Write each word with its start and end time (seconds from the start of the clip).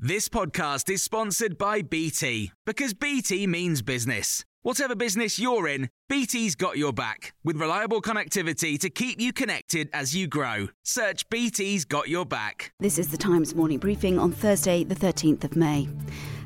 This 0.00 0.28
podcast 0.28 0.88
is 0.90 1.02
sponsored 1.02 1.58
by 1.58 1.82
BT 1.82 2.52
because 2.64 2.94
BT 2.94 3.48
means 3.48 3.82
business. 3.82 4.44
Whatever 4.62 4.94
business 4.94 5.40
you're 5.40 5.66
in, 5.66 5.90
BT's 6.08 6.54
got 6.54 6.78
your 6.78 6.92
back 6.92 7.34
with 7.42 7.56
reliable 7.56 8.00
connectivity 8.00 8.78
to 8.78 8.90
keep 8.90 9.20
you 9.20 9.32
connected 9.32 9.90
as 9.92 10.14
you 10.14 10.28
grow. 10.28 10.68
Search 10.84 11.28
BT's 11.30 11.84
got 11.84 12.08
your 12.08 12.24
back. 12.24 12.72
This 12.78 12.96
is 12.96 13.08
the 13.08 13.16
Times 13.16 13.56
morning 13.56 13.78
briefing 13.78 14.20
on 14.20 14.30
Thursday, 14.30 14.84
the 14.84 14.94
13th 14.94 15.42
of 15.42 15.56
May. 15.56 15.88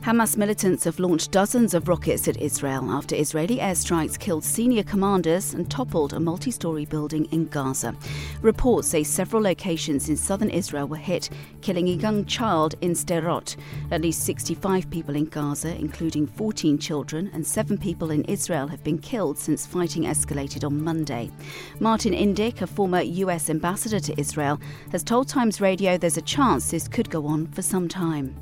Hamas 0.03 0.37
militants 0.37 0.83
have 0.83 0.99
launched 0.99 1.31
dozens 1.31 1.75
of 1.75 1.87
rockets 1.87 2.27
at 2.27 2.37
Israel 2.43 2.91
after 2.91 3.15
Israeli 3.15 3.59
airstrikes 3.59 4.19
killed 4.19 4.43
senior 4.43 4.83
commanders 4.83 5.55
and 5.55 5.71
toppled 5.71 6.13
a 6.13 6.19
multi 6.19 6.51
story 6.51 6.85
building 6.85 7.27
in 7.27 7.47
Gaza. 7.47 7.95
Reports 8.41 8.89
say 8.89 9.05
several 9.05 9.41
locations 9.41 10.09
in 10.09 10.17
southern 10.17 10.51
Israel 10.51 10.89
were 10.89 10.97
hit, 10.97 11.31
killing 11.61 11.89
a 11.89 11.93
young 11.93 12.25
child 12.25 12.75
in 12.81 12.95
Sderot. 12.95 13.55
At 13.93 14.01
least 14.01 14.25
65 14.25 14.91
people 14.91 15.15
in 15.15 15.27
Gaza, 15.27 15.73
including 15.77 16.27
14 16.27 16.79
children 16.79 17.31
and 17.33 17.47
7 17.47 17.79
people 17.79 18.11
in 18.11 18.25
Israel, 18.25 18.67
have 18.67 18.83
been 18.83 18.99
killed 18.99 19.39
since 19.39 19.67
fighting 19.67 20.03
escalated 20.03 20.65
on 20.65 20.83
Monday. 20.83 21.31
Martin 21.79 22.13
Indyk, 22.13 22.61
a 22.61 22.67
former 22.67 23.03
US 23.03 23.49
ambassador 23.49 24.01
to 24.01 24.21
Israel, 24.21 24.61
has 24.91 25.05
told 25.05 25.29
Times 25.29 25.61
Radio 25.61 25.97
there's 25.97 26.17
a 26.17 26.23
chance 26.23 26.73
this 26.73 26.89
could 26.89 27.09
go 27.09 27.25
on 27.25 27.47
for 27.47 27.63
some 27.63 27.87
time. 27.87 28.35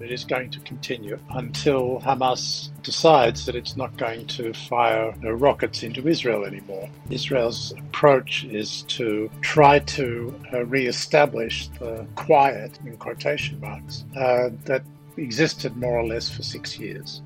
It 0.00 0.10
is 0.10 0.24
going 0.24 0.50
to 0.50 0.60
continue 0.60 1.18
until 1.30 2.00
Hamas 2.00 2.68
decides 2.82 3.46
that 3.46 3.56
it's 3.56 3.76
not 3.76 3.96
going 3.96 4.26
to 4.26 4.52
fire 4.52 5.12
rockets 5.22 5.82
into 5.82 6.06
Israel 6.06 6.44
anymore. 6.44 6.88
Israel's 7.10 7.72
approach 7.72 8.44
is 8.44 8.82
to 8.82 9.30
try 9.40 9.78
to 9.80 10.34
uh, 10.52 10.64
re-establish 10.66 11.68
the 11.78 12.06
quiet, 12.14 12.78
in 12.84 12.96
quotation 12.98 13.58
marks, 13.60 14.04
uh, 14.16 14.50
that 14.64 14.82
existed 15.16 15.76
more 15.76 15.98
or 15.98 16.06
less 16.06 16.28
for 16.28 16.42
six 16.42 16.78
years. 16.78 17.22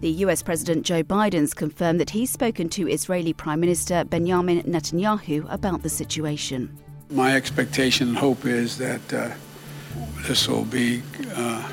The 0.00 0.10
US 0.10 0.42
President 0.42 0.84
Joe 0.84 1.02
Biden's 1.02 1.54
confirmed 1.54 2.00
that 2.00 2.10
he's 2.10 2.30
spoken 2.30 2.68
to 2.70 2.88
Israeli 2.88 3.32
Prime 3.32 3.60
Minister 3.60 4.04
Benjamin 4.04 4.62
Netanyahu 4.62 5.50
about 5.50 5.82
the 5.82 5.88
situation. 5.88 6.76
My 7.10 7.34
expectation 7.34 8.08
and 8.08 8.16
hope 8.16 8.44
is 8.44 8.78
that 8.78 9.12
uh, 9.12 9.30
this 10.26 10.48
will 10.48 10.64
be 10.64 11.02
uh, 11.34 11.66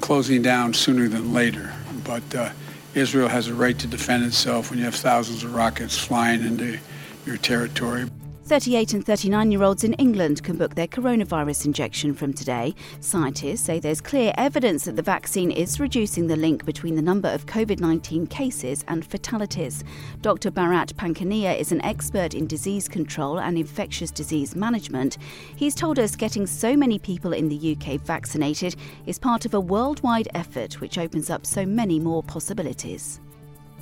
closing 0.00 0.42
down 0.42 0.74
sooner 0.74 1.08
than 1.08 1.32
later. 1.32 1.72
But 2.04 2.34
uh, 2.34 2.50
Israel 2.94 3.28
has 3.28 3.48
a 3.48 3.54
right 3.54 3.78
to 3.78 3.86
defend 3.86 4.24
itself 4.24 4.70
when 4.70 4.78
you 4.78 4.84
have 4.84 4.94
thousands 4.94 5.44
of 5.44 5.54
rockets 5.54 5.98
flying 5.98 6.42
into 6.42 6.78
your 7.24 7.36
territory. 7.36 8.06
38 8.46 8.94
and 8.94 9.04
39 9.04 9.50
year 9.50 9.64
olds 9.64 9.82
in 9.82 9.92
England 9.94 10.40
can 10.44 10.56
book 10.56 10.76
their 10.76 10.86
coronavirus 10.86 11.64
injection 11.64 12.14
from 12.14 12.32
today. 12.32 12.72
Scientists 13.00 13.62
say 13.62 13.80
there's 13.80 14.00
clear 14.00 14.32
evidence 14.38 14.84
that 14.84 14.94
the 14.94 15.02
vaccine 15.02 15.50
is 15.50 15.80
reducing 15.80 16.28
the 16.28 16.36
link 16.36 16.64
between 16.64 16.94
the 16.94 17.02
number 17.02 17.28
of 17.28 17.46
COVID 17.46 17.80
19 17.80 18.28
cases 18.28 18.84
and 18.86 19.04
fatalities. 19.04 19.82
Dr. 20.22 20.52
Bharat 20.52 20.94
Pankhania 20.94 21.58
is 21.58 21.72
an 21.72 21.84
expert 21.84 22.34
in 22.34 22.46
disease 22.46 22.86
control 22.86 23.40
and 23.40 23.58
infectious 23.58 24.12
disease 24.12 24.54
management. 24.54 25.18
He's 25.56 25.74
told 25.74 25.98
us 25.98 26.14
getting 26.14 26.46
so 26.46 26.76
many 26.76 27.00
people 27.00 27.32
in 27.32 27.48
the 27.48 27.76
UK 27.76 28.00
vaccinated 28.00 28.76
is 29.06 29.18
part 29.18 29.44
of 29.44 29.54
a 29.54 29.60
worldwide 29.60 30.28
effort 30.34 30.80
which 30.80 30.98
opens 30.98 31.30
up 31.30 31.44
so 31.44 31.66
many 31.66 31.98
more 31.98 32.22
possibilities. 32.22 33.18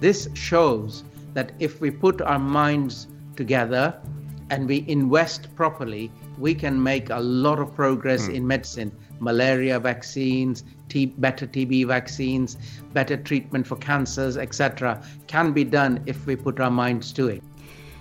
This 0.01 0.27
shows 0.33 1.05
that 1.35 1.53
if 1.59 1.83
we 1.83 1.91
put 1.91 2.23
our 2.23 2.39
minds 2.39 3.09
together, 3.37 4.01
and 4.51 4.69
we 4.69 4.85
invest 4.89 5.55
properly, 5.55 6.11
we 6.39 6.55
can 6.55 6.83
make 6.83 7.11
a 7.11 7.21
lot 7.21 7.59
of 7.59 7.75
progress 7.75 8.29
mm. 8.29 8.35
in 8.35 8.47
medicine. 8.47 8.93
Malaria 9.21 9.79
vaccines, 9.79 10.65
T- 10.89 11.07
better 11.07 11.47
TB 11.47 11.87
vaccines, 11.87 12.57
better 12.93 13.17
treatment 13.17 13.67
for 13.67 13.77
cancers, 13.77 14.37
etc., 14.37 15.03
can 15.27 15.53
be 15.53 15.65
done 15.65 16.03
if 16.07 16.27
we 16.27 16.37
put 16.37 16.61
our 16.61 16.71
minds 16.71 17.13
to 17.13 17.29
it. 17.29 17.43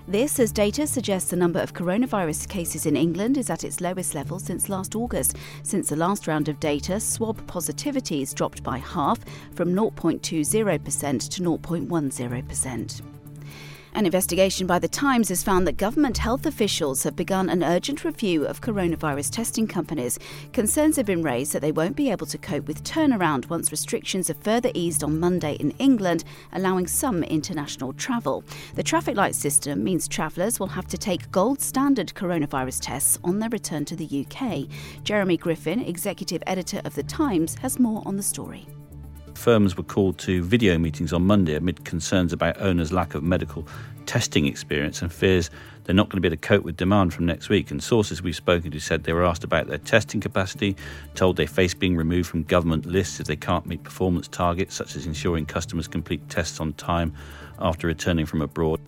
This, 0.06 0.38
as 0.38 0.52
data 0.52 0.86
suggests 0.86 1.30
the 1.30 1.38
number 1.38 1.62
of 1.62 1.74
coronavirus 1.74 2.50
cases 2.50 2.86
in 2.86 2.98
England 2.98 3.38
is 3.38 3.50
at 3.50 3.64
its 3.64 3.80
lowest 3.80 4.14
level 4.14 4.38
since 4.38 4.68
last 4.68 4.96
August. 4.96 5.38
Since 5.64 5.88
the 5.90 5.96
last 5.96 6.28
round 6.28 6.50
of 6.50 6.60
data, 6.60 7.00
swab 7.00 7.38
positivities 7.48 8.36
dropped 8.36 8.64
by 8.64 8.80
half 8.80 9.20
from 9.56 9.74
0.20% 9.74 10.22
to 10.22 11.42
0.10%. 11.42 13.13
An 13.96 14.08
investigation 14.08 14.66
by 14.66 14.80
The 14.80 14.88
Times 14.88 15.30
has 15.30 15.44
found 15.44 15.68
that 15.68 15.78
government 15.78 16.18
health 16.18 16.48
officials 16.48 17.04
have 17.04 17.16
begun 17.16 17.48
an 17.48 17.64
urgent 17.64 18.04
review 18.04 18.44
of 18.44 18.60
coronavirus 18.60 19.30
testing 19.30 19.68
companies. 19.68 20.18
Concerns 20.52 20.96
have 20.96 21.06
been 21.06 21.22
raised 21.22 21.54
that 21.54 21.62
they 21.62 21.72
won't 21.72 21.96
be 21.96 22.10
able 22.10 22.26
to 22.26 22.40
cope 22.40 22.68
with 22.68 22.84
turnaround 22.84 23.52
once 23.52 23.70
restrictions 23.70 24.32
are 24.32 24.36
further 24.42 24.72
eased 24.74 25.04
on 25.04 25.20
Monday 25.20 25.58
in 25.60 25.76
England, 25.78 26.24
allowing 26.54 26.88
some 26.88 27.24
international 27.24 27.94
travel. 27.94 28.44
The 28.74 28.82
traffic 28.82 29.16
light 29.16 29.36
system 29.36 29.84
means 29.84 30.08
travellers 30.08 30.60
will 30.60 30.68
have 30.68 30.88
to 30.88 30.98
take 30.98 31.30
gold 31.30 31.62
standard 31.62 32.16
coronavirus 32.16 32.80
tests 32.82 33.20
on 33.24 33.38
their 33.38 33.50
return 33.50 33.86
to 33.86 33.96
the 33.96 34.26
UK. 34.26 34.70
Jeremy 35.04 35.38
Griffin, 35.38 35.80
executive 35.80 36.42
editor 36.48 36.82
of 36.84 36.96
The 36.96 37.04
Times, 37.04 37.54
has 37.60 37.78
more 37.78 38.02
on 38.08 38.18
the 38.18 38.24
story. 38.24 38.66
Firms 39.36 39.76
were 39.76 39.84
called 39.84 40.18
to 40.20 40.44
video 40.44 40.78
meetings 40.78 41.12
on 41.12 41.26
Monday 41.26 41.56
amid 41.56 41.84
concerns 41.86 42.34
about 42.34 42.60
owners' 42.62 42.92
lack 42.92 43.14
of 43.16 43.24
medical 43.24 43.68
testing 44.06 44.46
experience 44.46 45.02
and 45.02 45.12
fears 45.12 45.50
they're 45.84 45.96
not 45.96 46.10
going 46.10 46.18
to 46.18 46.22
be 46.22 46.28
able 46.28 46.38
to 46.38 46.48
cope 46.48 46.64
with 46.64 46.78
demand 46.78 47.14
from 47.14 47.26
next 47.26 47.50
week. 47.50 47.72
And 47.72 47.84
sources 47.84 48.22
we've 48.22 48.36
spoken 48.36 48.72
to 48.72 48.80
said 48.80 49.04
they 49.04 49.14
were 49.14 49.26
asked 49.26 49.44
about 49.44 49.68
their 49.68 49.78
testing 49.78 50.22
capacity, 50.22 50.78
told 51.16 51.36
they 51.36 51.46
face 51.46 51.74
being 51.74 51.98
removed 51.98 52.30
from 52.30 52.44
government 52.44 52.86
lists 52.86 53.20
if 53.20 53.28
they 53.28 53.36
can't 53.36 53.66
meet 53.66 53.84
performance 53.84 54.28
targets, 54.28 54.76
such 54.76 54.96
as 54.96 55.06
ensuring 55.06 55.46
customers 55.46 55.88
complete 55.88 56.30
tests 56.30 56.60
on 56.60 56.74
time 56.74 57.14
after 57.60 57.88
returning 57.88 58.26
from 58.26 58.42
abroad 58.42 58.80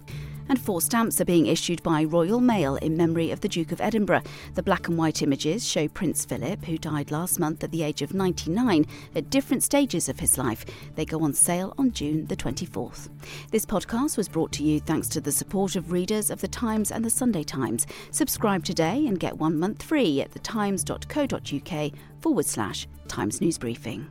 and 0.49 0.59
four 0.59 0.81
stamps 0.81 1.19
are 1.19 1.25
being 1.25 1.47
issued 1.47 1.81
by 1.83 2.03
Royal 2.03 2.39
Mail 2.39 2.75
in 2.77 2.97
memory 2.97 3.31
of 3.31 3.41
the 3.41 3.47
Duke 3.47 3.71
of 3.71 3.81
Edinburgh. 3.81 4.23
The 4.53 4.63
black 4.63 4.87
and 4.87 4.97
white 4.97 5.21
images 5.21 5.67
show 5.67 5.87
Prince 5.87 6.25
Philip, 6.25 6.65
who 6.65 6.77
died 6.77 7.11
last 7.11 7.39
month 7.39 7.63
at 7.63 7.71
the 7.71 7.83
age 7.83 8.01
of 8.01 8.13
99, 8.13 8.85
at 9.15 9.29
different 9.29 9.63
stages 9.63 10.09
of 10.09 10.19
his 10.19 10.37
life. 10.37 10.65
They 10.95 11.05
go 11.05 11.21
on 11.21 11.33
sale 11.33 11.73
on 11.77 11.91
June 11.91 12.25
the 12.27 12.35
24th. 12.35 13.09
This 13.51 13.65
podcast 13.65 14.17
was 14.17 14.29
brought 14.29 14.51
to 14.53 14.63
you 14.63 14.79
thanks 14.79 15.07
to 15.09 15.21
the 15.21 15.31
support 15.31 15.75
of 15.75 15.91
readers 15.91 16.29
of 16.29 16.41
The 16.41 16.47
Times 16.47 16.91
and 16.91 17.03
The 17.03 17.09
Sunday 17.09 17.43
Times. 17.43 17.87
Subscribe 18.11 18.63
today 18.63 19.07
and 19.07 19.19
get 19.19 19.37
one 19.37 19.59
month 19.59 19.83
free 19.83 20.21
at 20.21 20.31
thetimes.co.uk 20.31 21.91
forward 22.21 22.45
slash 22.45 22.87
Times 23.07 23.41
News 23.41 23.57
Briefing. 23.57 24.07